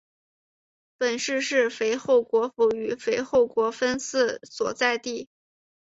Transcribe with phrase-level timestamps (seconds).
[0.97, 5.29] 本市是肥后国府与肥后国分寺所在地。